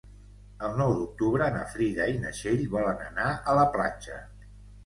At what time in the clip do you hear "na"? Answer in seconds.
1.57-1.61, 2.23-2.31